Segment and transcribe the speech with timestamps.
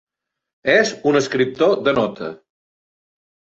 [0.75, 2.31] És un escriptor de nota.